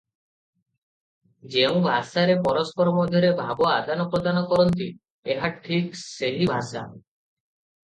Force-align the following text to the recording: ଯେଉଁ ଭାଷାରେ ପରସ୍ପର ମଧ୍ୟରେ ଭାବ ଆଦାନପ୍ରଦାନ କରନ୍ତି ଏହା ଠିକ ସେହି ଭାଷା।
ଯେଉଁ 1.55 1.81
ଭାଷାରେ 1.83 2.37
ପରସ୍ପର 2.47 2.95
ମଧ୍ୟରେ 2.97 3.31
ଭାବ 3.43 3.69
ଆଦାନପ୍ରଦାନ 3.75 4.45
କରନ୍ତି 4.55 4.89
ଏହା 5.37 5.55
ଠିକ 5.71 6.03
ସେହି 6.09 6.51
ଭାଷା। 6.57 6.87